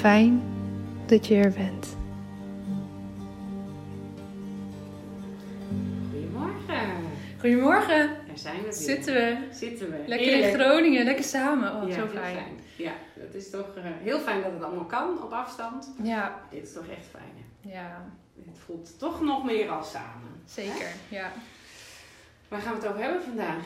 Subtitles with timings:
[0.00, 0.42] Fijn
[1.06, 1.96] dat je er bent.
[6.10, 6.88] Goedemorgen.
[7.40, 8.08] Goedemorgen.
[8.26, 8.72] Daar zijn we weer.
[8.72, 10.02] Zitten we Zitten we.
[10.06, 11.74] lekker in Groningen, lekker samen.
[11.82, 12.44] Oh, ja, zo fijn.
[12.76, 15.90] Ja, dat is toch eh, heel fijn dat het allemaal kan op afstand.
[16.02, 17.32] Ja, Dit is toch echt fijn.
[17.60, 17.72] Hè?
[17.80, 18.04] ja,
[18.46, 20.30] Het voelt toch nog meer als samen.
[20.44, 20.88] zeker.
[21.08, 21.32] Ja.
[22.48, 23.64] Waar gaan we het over hebben vandaag?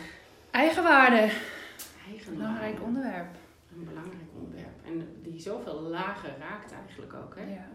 [0.50, 2.36] Eigenwaarde, Eigenwaarde.
[2.36, 3.26] belangrijk onderwerp.
[3.76, 4.03] Een belangrijk
[5.44, 7.34] zoveel lagen raakt eigenlijk ook.
[7.37, 7.55] Hè?
[7.55, 7.69] Ja.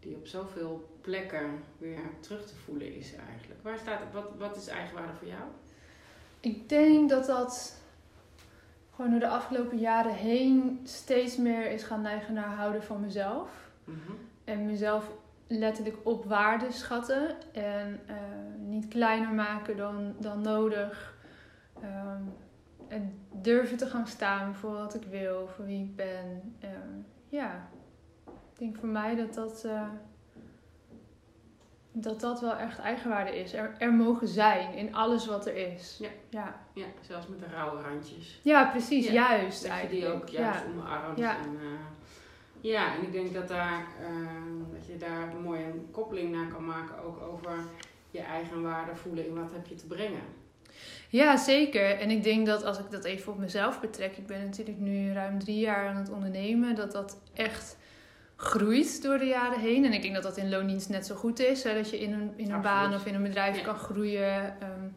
[0.00, 3.62] Die op zoveel plekken weer terug te voelen is eigenlijk.
[3.62, 5.42] Waar staat, wat, wat is eigenwaarde voor jou?
[6.40, 7.76] Ik denk dat dat
[8.94, 13.70] gewoon door de afgelopen jaren heen steeds meer is gaan neigen naar houden van mezelf.
[13.84, 14.12] Mhm.
[14.44, 15.10] En mezelf
[15.46, 17.36] letterlijk op waarde schatten.
[17.52, 18.16] En eh,
[18.58, 21.16] niet kleiner maken dan, dan nodig.
[21.82, 22.22] Ehm,
[22.88, 26.54] en durven te gaan staan voor wat ik wil, voor wie ik ben.
[26.60, 27.68] Ehm, ja,
[28.26, 29.88] ik denk voor mij dat dat, eh,
[31.92, 33.52] dat dat wel echt eigenwaarde is.
[33.52, 35.98] Er, er mogen zijn in alles wat er is.
[36.00, 36.08] Ja.
[36.30, 38.40] Ja, Ja, zelfs met de rauwe randjes.
[38.42, 39.08] ja precies.
[39.08, 40.70] Ja, juist Dat je die ook juist ja.
[40.70, 41.18] omarmt.
[41.18, 41.36] Ja.
[41.36, 41.96] En, eh,
[42.60, 46.64] ja, en ik denk dat, daar, eh, dat je daar een mooie koppeling naar kan
[46.64, 47.02] maken.
[47.02, 47.58] Ook over
[48.10, 50.22] je eigen waarde voelen in wat heb je te brengen.
[51.08, 51.98] Ja, zeker.
[52.00, 55.12] En ik denk dat als ik dat even op mezelf betrek, ik ben natuurlijk nu
[55.12, 57.76] ruim drie jaar aan het ondernemen, dat dat echt
[58.36, 59.84] groeit door de jaren heen.
[59.84, 62.12] En ik denk dat dat in loondienst net zo goed is, hè, dat je in
[62.12, 63.62] een, in een baan of in een bedrijf Ja.
[63.64, 64.60] kan groeien.
[64.60, 64.88] ehm,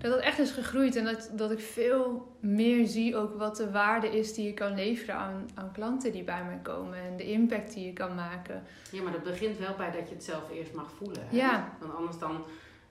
[0.00, 3.70] dat dat echt is gegroeid en dat, dat ik veel meer zie ook wat de
[3.70, 7.30] waarde is die je kan leveren aan, aan klanten die bij mij komen en de
[7.30, 8.62] impact die je kan maken.
[8.90, 11.22] Ja, maar dat begint wel bij dat je het zelf eerst mag voelen.
[11.28, 11.36] Hè?
[11.36, 11.76] Ja.
[11.80, 12.44] Want anders dan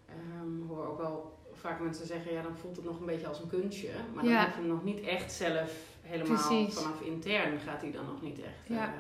[0.09, 3.39] ehm, hoor ook wel vaak mensen zeggen, ja, dan voelt het nog een beetje als
[3.39, 3.89] een kunstje.
[4.13, 4.39] Maar dan Ja.
[4.39, 5.71] heb je hem nog niet echt zelf
[6.01, 6.75] helemaal Precies.
[6.75, 8.67] vanaf intern gaat hij dan nog niet echt.
[8.77, 8.93] Ja.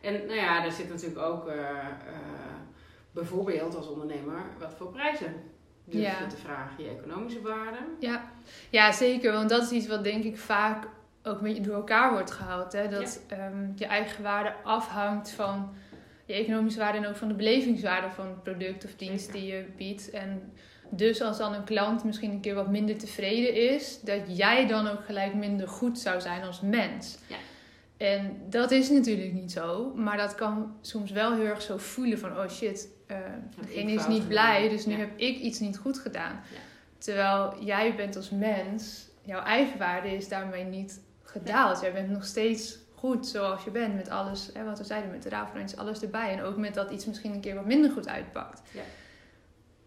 [0.00, 0.08] eh.
[0.10, 1.86] en nou ja, daar zit natuurlijk ook eh, eh,
[3.10, 5.34] bijvoorbeeld als ondernemer wat voor prijzen
[5.84, 6.26] durf Ja.
[6.26, 6.84] te vragen.
[6.84, 7.78] Je economische waarde.
[7.98, 8.30] Ja.
[8.70, 9.32] ja, zeker.
[9.32, 10.86] Want dat is iets wat denk ik vaak
[11.22, 12.72] ook een beetje door elkaar wordt gehaald.
[12.72, 12.88] Hè?
[12.88, 15.74] Dat ehm, je eigen waarde afhangt van
[16.24, 19.40] je economische waarde en ook van de belevingswaarde van het product of dienst Zeker.
[19.40, 20.10] die je biedt.
[20.10, 20.52] En
[20.90, 24.88] dus als dan een klant misschien een keer wat minder tevreden is, dat jij dan
[24.88, 27.18] ook gelijk minder goed zou zijn als mens.
[27.26, 27.36] Ja.
[27.96, 32.18] En dat is natuurlijk niet zo, maar dat kan soms wel heel erg zo voelen
[32.18, 33.16] van, oh shit, uh,
[33.60, 36.40] degene is niet blij, dus nu heb ik iets niet goed gedaan.
[36.52, 36.58] Ja.
[36.98, 41.80] Terwijl jij bent als mens, jouw eigen waarde is daarmee niet gedaald.
[41.80, 45.22] Jij bent nog steeds goed zoals je bent met alles, hè, wat we zeiden, met
[45.22, 46.32] de raafrandjes, alles erbij.
[46.32, 48.62] En ook met dat iets misschien een keer wat minder goed uitpakt.
[48.72, 48.82] Ja.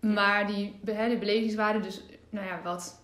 [0.01, 3.01] Maar die hè, de belevingswaarde, dus nou ja, wat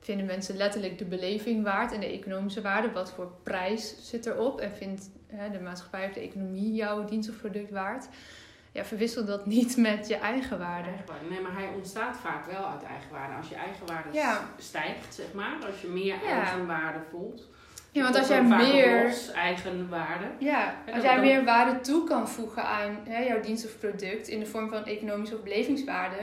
[0.00, 2.92] vinden mensen letterlijk de beleving waard en de economische waarde?
[2.92, 4.60] Wat voor prijs zit erop?
[4.60, 8.08] En vindt hè, de maatschappij of de economie jouw dienst of product waard?
[8.72, 10.88] Ja, verwissel dat niet met je eigen waarde.
[11.28, 13.34] Nee, maar hij ontstaat vaak wel uit eigenwaarde.
[13.34, 14.48] Als je eigenwaarde ja.
[14.58, 15.56] stijgt, zeg maar.
[15.66, 16.42] Als je meer ja.
[16.42, 17.48] eigenwaarde voelt.
[17.96, 19.14] Ja, want als jij meer...
[19.34, 20.24] eigen waarde.
[20.38, 24.28] Ja, als jij meer waarde toe kan voegen aan hè, jouw dienst of product...
[24.28, 26.16] in de vorm van economische of belevingswaarde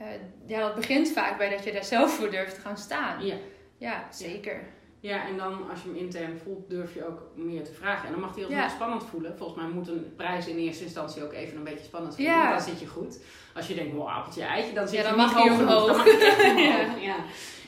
[0.00, 0.06] uh,
[0.46, 3.26] ja, dat begint vaak bij dat je daar zelf voor durft te gaan staan.
[3.26, 3.34] Ja,
[3.78, 4.60] ja zeker.
[5.00, 8.06] Ja, en dan als je hem intern voelt, durf je ook meer te vragen.
[8.06, 8.68] En dan mag hij heel ja.
[8.68, 9.36] spannend voelen.
[9.36, 12.34] Volgens mij moet een prijs in eerste instantie ook even een beetje spannend voelen.
[12.34, 12.50] Ja.
[12.50, 13.20] Dan zit je goed.
[13.54, 15.96] Als je denkt, wow, appeltje eitje, dan zit ja, dan je mag niet hoog Dan
[15.96, 17.00] mag je echt omhoog.
[17.02, 17.16] ja.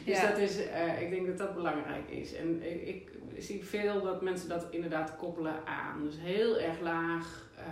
[0.05, 2.35] Dus dat is, uh, ik denk dat dat belangrijk is.
[2.35, 6.05] En ik, ik, zie veel dat mensen dat inderdaad koppelen aan.
[6.05, 7.49] Dus heel erg laag.
[7.58, 7.64] Uh,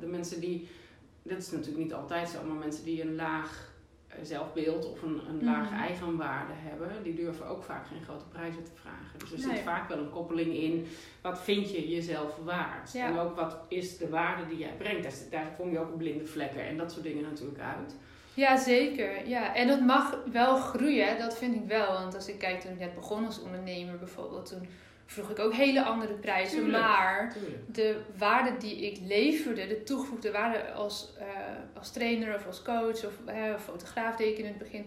[0.00, 0.68] de mensen die,
[1.22, 3.72] dat is natuurlijk niet altijd zo, maar mensen die een laag
[4.22, 5.80] zelfbeeld of een, een lage mm.
[5.80, 9.18] eigenwaarde hebben, die durven ook vaak geen grote prijzen te vragen.
[9.18, 10.86] Dus er zit vaak wel een koppeling in,
[11.22, 12.94] wat vind je jezelf waard?
[12.94, 15.02] En ook wat is de waarde die jij brengt?
[15.02, 17.96] Daar, daar kom je ook op blinde vlekken en dat soort dingen natuurlijk uit.
[18.34, 19.28] Ja, zeker.
[19.28, 19.54] Ja.
[19.54, 21.92] En dat mag wel groeien, dat vind ik wel.
[21.92, 24.68] Want als ik kijk toen ik net begon als ondernemer bijvoorbeeld, toen
[25.06, 26.70] vroeg ik ook hele andere prijzen.
[26.70, 27.36] maar
[27.72, 31.24] de waarde die ik leverde, de toegevoegde waarde als, uh,
[31.78, 34.86] als trainer of als coach of uh, fotograaf deed ik in het begin,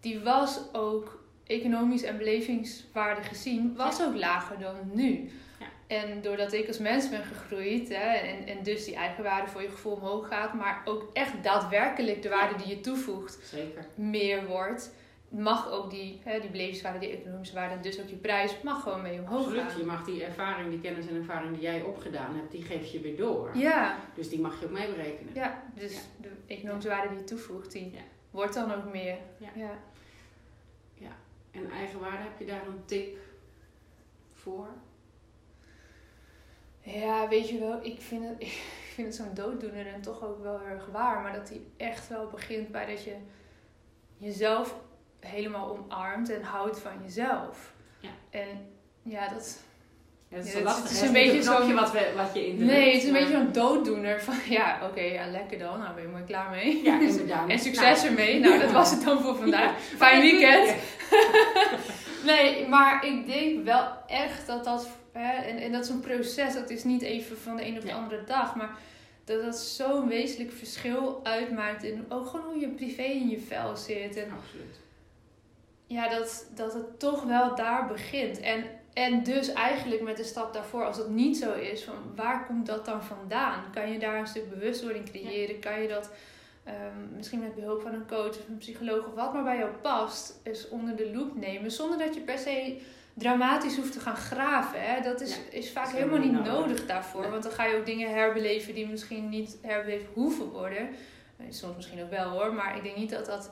[0.00, 5.30] die was ook economisch en belevingswaarde gezien, was ook lager dan nu.
[5.60, 5.66] Ja.
[5.88, 9.62] En doordat ik als mens ben gegroeid hè, en, en dus die eigen waarde voor
[9.62, 13.86] je gevoel omhoog gaat, maar ook echt daadwerkelijk de waarde die je toevoegt Zeker.
[13.94, 14.90] meer wordt
[15.28, 18.82] mag ook die, hè, die belevingswaarde, die economische waarde en dus ook je prijs, mag
[18.82, 19.62] gewoon mee omhoog Absoluut.
[19.62, 19.78] gaan.
[19.78, 23.00] Je mag die ervaring, die kennis en ervaring die jij opgedaan hebt, die geef je
[23.00, 23.50] weer door.
[23.56, 23.98] Ja.
[24.14, 25.34] Dus die mag je ook mee berekenen.
[25.34, 27.94] Ja, dus de economische waarde die je toevoegt, die
[28.30, 29.16] wordt dan ook meer.
[29.36, 29.48] Ja.
[29.54, 29.78] ja.
[30.94, 31.16] ja.
[31.50, 33.16] En eigenwaarde, heb je daar een tip
[34.32, 34.68] voor?
[36.94, 40.42] Ja, weet je wel, ik vind het, ik vind het zo'n dooddoener en toch ook
[40.42, 41.22] wel erg waar.
[41.22, 43.14] Maar dat die echt wel begint bij dat je
[44.16, 44.74] jezelf
[45.20, 47.72] helemaal omarmt en houdt van jezelf.
[48.00, 48.10] Ja.
[48.30, 48.70] En
[49.02, 49.58] ja, dat...
[50.30, 52.58] Ja, dat is, ja, lastig, het is een beetje zo'n wat, we, wat je in
[52.58, 55.78] de Nee, het is een beetje zo'n dooddoener van ja, oké, ja, lekker dan.
[55.78, 56.82] Nou ben je mooi klaar mee.
[56.82, 57.48] Ja, inderdaad.
[57.48, 58.08] en succes nou.
[58.08, 58.40] ermee.
[58.40, 59.80] Nou, dat was het dan voor vandaag.
[59.80, 60.74] Fijn weekend.
[62.30, 64.88] nee, maar ik denk wel echt dat dat...
[65.12, 66.54] Hè, en, en dat is een proces.
[66.54, 68.56] Dat is niet even van de een op de andere dag.
[68.56, 68.78] Maar
[69.24, 71.82] dat dat zo'n wezenlijk verschil uitmaakt.
[71.82, 74.16] in ook gewoon hoe je privé in je vel zit.
[74.16, 74.86] En, Absoluut
[75.88, 78.40] ja, dat, dat het toch wel daar begint.
[78.40, 82.46] En, en dus eigenlijk met de stap daarvoor, als dat niet zo is, van waar
[82.46, 83.64] komt dat dan vandaan?
[83.72, 85.60] Kan je daar een stuk bewustwording creëren?
[85.60, 86.10] Kan je dat
[86.68, 89.70] um, misschien met behulp van een coach of een psycholoog of wat maar bij jou
[89.70, 92.80] past, eens onder de loep nemen, zonder dat je per se
[93.14, 94.80] dramatisch hoeft te gaan graven.
[94.80, 95.02] Hè?
[95.02, 97.30] Dat is, is vaak helemaal niet nodig, daarvoor.
[97.30, 100.88] Want dan ga je ook dingen herbeleven die misschien niet herbeleefd hoeven worden.
[101.48, 103.50] Soms misschien ook wel hoor, maar ik denk niet dat dat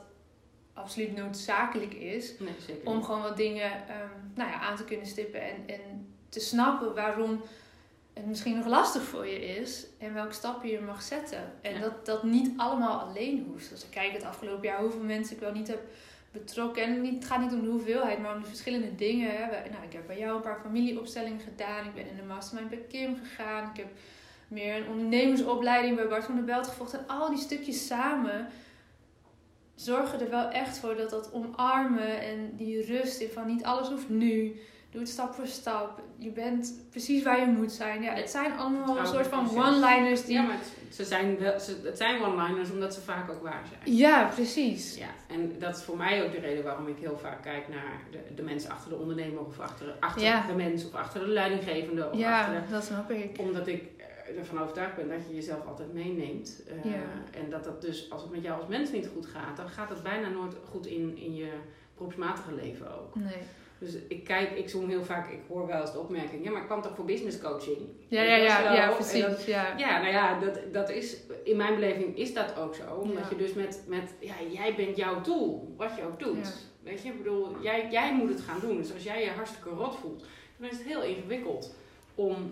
[0.73, 2.33] absoluut noodzakelijk is.
[2.83, 6.95] om gewoon wat dingen um, nou ja, aan te kunnen stippen en, en te snappen
[6.95, 7.41] waarom
[8.17, 11.51] het misschien nog lastig voor je is en welke stappen je mag zetten.
[11.61, 13.71] En dat dat niet allemaal alleen hoeft.
[13.71, 15.81] Als ik kijk het afgelopen jaar hoeveel mensen ik wel niet heb
[16.31, 16.83] betrokken.
[16.83, 19.49] En het gaat niet om de hoeveelheid, maar om de verschillende dingen.
[19.49, 21.85] Nou, ik heb bij jou een paar familieopstellingen gedaan.
[21.85, 23.69] Ik ben in de mastermind bij Kim gegaan.
[23.69, 23.87] Ik heb
[24.47, 26.93] meer een ondernemersopleiding bij Bart van der Belt gevolgd.
[26.93, 28.47] En al die stukjes samen
[29.75, 33.87] zorgen er wel echt voor dat dat omarmen en die rust in van niet alles
[33.87, 34.59] hoeft nu.
[34.97, 36.01] Doe het stap voor stap.
[36.15, 38.01] Je bent precies waar je moet zijn.
[38.01, 40.33] Ja, het zijn allemaal een soort van one-liners die...
[40.33, 43.63] Ja, maar het, ze zijn wel, ze, het zijn one-liners omdat ze vaak ook waar
[43.69, 43.95] zijn.
[43.95, 44.97] Ja, precies.
[44.97, 48.01] Ja, en dat is voor mij ook de reden waarom ik heel vaak kijk naar
[48.11, 52.09] de, de mensen achter de ondernemer of achter, achter de mens of achter de leidinggevende.
[52.11, 53.39] Of ja, achter de, dat snap ik.
[53.39, 53.83] Omdat ik
[54.37, 56.61] ervan overtuigd ben dat je jezelf altijd meeneemt.
[56.85, 56.91] Uh,
[57.41, 59.89] En dat dat dus, als het met jou als mens niet goed gaat, dan gaat
[59.89, 61.51] het bijna nooit goed in, in je
[61.95, 63.15] beroepsmatige leven ook.
[63.15, 63.41] Nee.
[63.79, 66.61] Dus ik kijk, ik zoom heel vaak, ik hoor wel eens de opmerking, ja, maar
[66.61, 67.77] ik kwam toch voor business coaching?
[68.07, 69.45] Ja, ja, ja, ja, precies.
[69.45, 69.77] ja.
[69.77, 72.93] ja, nou ja, dat, dat is, in mijn beleving is dat ook zo.
[72.93, 76.53] Omdat je dus met, met, ja, jij bent jouw tool, wat je ook doet.
[76.83, 78.77] Weet je, ik bedoel, jij, jij moet het gaan doen.
[78.77, 80.23] Dus als jij je hartstikke rot voelt,
[80.57, 81.75] dan is het heel ingewikkeld
[82.15, 82.49] om,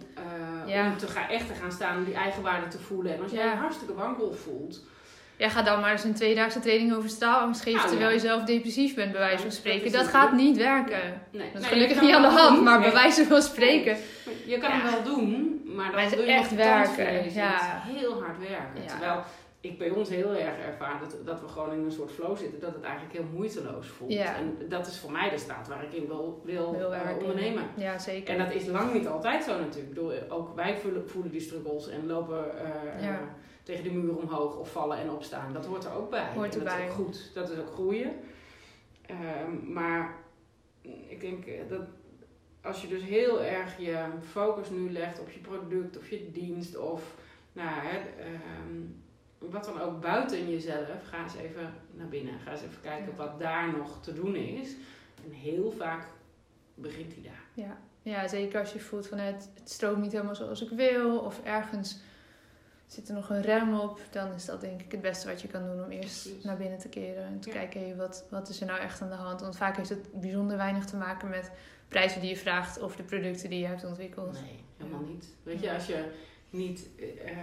[0.67, 3.13] uh, om te gaan, echt te gaan staan, die eigenwaarde te voelen.
[3.13, 4.84] En als jij je hartstikke wankel voelt.
[5.38, 8.44] Ja, ga dan maar eens een tweedaagse training over straalangst geven nou, terwijl je zelf
[8.44, 9.92] depressief bent, bij wijze van spreken.
[9.92, 11.22] Dat, gaat niet werken.
[11.32, 11.50] Nee.
[11.54, 13.98] Dat is gelukkig niet aan de hand, maar bij wijze van spreken.
[14.46, 17.34] Je kan het wel doen, maar dan doe je echt werken.
[17.34, 17.82] Ja.
[17.86, 18.86] heel hard werken.
[18.88, 19.24] Terwijl
[19.65, 22.60] ik bij ons heel erg ervaar dat, dat we gewoon in een soort flow zitten,
[22.60, 24.15] dat het eigenlijk heel moeiteloos voelt.
[24.15, 27.63] En dat is voor mij de staat waar ik in wil, wil, wil uh, ondernemen.
[27.75, 28.34] Ja, zeker.
[28.34, 29.95] En dat is lang niet altijd zo natuurlijk.
[29.95, 32.45] Door, ook wij voelen, die struggles en lopen
[33.01, 33.17] uh,
[33.63, 35.53] tegen de muur omhoog of vallen en opstaan.
[35.53, 36.27] Dat hoort er ook bij.
[36.34, 37.31] Hoort dat is ook goed.
[37.34, 38.12] Dat is ook groeien.
[39.05, 40.15] Ehm, maar
[41.07, 41.81] ik denk dat
[42.62, 46.77] als je dus heel erg je focus nu legt op je product of je dienst
[46.77, 47.15] of
[47.53, 47.98] nou, hè,
[48.67, 49.03] um,
[49.38, 52.39] wat dan ook buiten jezelf, ga eens even naar binnen.
[52.39, 54.75] Ga eens even kijken wat daar nog te doen is.
[55.25, 56.08] En heel vaak
[56.75, 57.65] begint hij daar.
[57.65, 57.77] Ja.
[58.01, 61.20] ja, zeker als je voelt van het, het stroomt niet helemaal zoals ik wil.
[61.20, 61.98] Of ergens
[62.86, 64.00] zit er nog een rem op.
[64.12, 66.80] Dan is dat denk ik het beste wat je kan doen om eerst naar binnen
[66.80, 67.24] te keren.
[67.24, 69.42] En te kijken, wat, wat is er nou echt aan de hand?
[69.42, 71.51] Want vaak heeft het bijzonder weinig te maken met
[71.88, 74.42] prijzen die je vraagt of de producten die je hebt ontwikkeld.
[74.42, 75.36] Nee, helemaal niet.
[75.44, 76.12] Weet je, als je
[76.55, 77.38] niet, uh,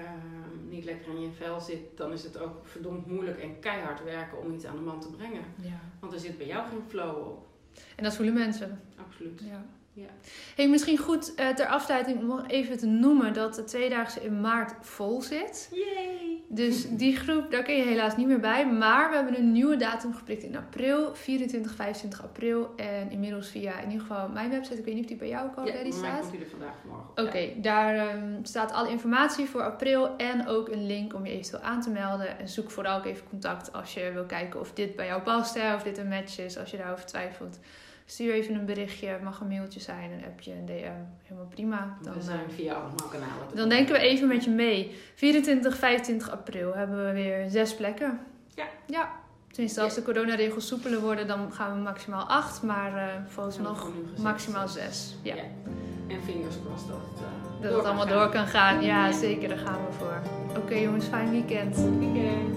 [0.68, 4.38] niet lekker in je vel zit, dan is het ook verdomd moeilijk en keihard werken
[4.38, 5.44] om iets aan de man te brengen.
[5.56, 5.80] Ja.
[6.00, 7.46] Want er zit bij jou geen flow op.
[7.96, 8.80] En dat voelen mensen.
[8.96, 9.40] Absoluut.
[9.44, 9.64] Ja.
[9.94, 10.08] Ja.
[10.56, 14.74] Hey, misschien goed uh, ter afsluiting om even te noemen dat de tweedaagse in maart
[14.80, 15.68] vol zit.
[15.72, 16.42] Yay!
[16.48, 18.66] Dus die groep, daar kun je helaas niet meer bij.
[18.66, 22.72] Maar we hebben een nieuwe datum geprikt in april, 24, 25 april.
[22.76, 25.48] En inmiddels via in ieder geval mijn website, ik weet niet of die bij jou
[25.48, 26.02] ook al ready staat.
[26.02, 27.26] Ja, komt die er vandaag morgen.
[27.26, 31.62] Oké, daar um, staat alle informatie voor april en ook een link om je eventueel
[31.62, 32.38] aan te melden.
[32.38, 35.54] En zoek vooral ook even contact als je wil kijken of dit bij jou past,
[35.54, 37.58] hè, of dit een match is, als je daarover twijfelt.
[38.12, 41.02] Stuur even een berichtje, het mag een mailtje zijn, een appje, een DM.
[41.22, 41.96] Helemaal prima.
[42.02, 43.46] Dan, we zijn eh, via allemaal kanalen.
[43.54, 44.96] Dan denken we even met je mee.
[45.14, 48.20] 24, 25 april hebben we weer zes plekken.
[48.54, 48.64] Ja.
[48.86, 49.10] Ja.
[49.50, 52.62] Tenminste, als de coronaregels soepeler worden, dan gaan we maximaal acht.
[52.62, 55.16] Maar uh, volgens nog maximaal zes.
[55.22, 55.34] Ja.
[55.34, 55.42] ja.
[56.08, 58.82] En fingers crossed dat het, uh, dat het allemaal door kan gaan.
[58.82, 59.48] Ja, zeker.
[59.48, 60.22] Daar gaan we voor.
[60.56, 61.76] Oké jongens, fijn weekend.
[61.76, 62.56] Weekend.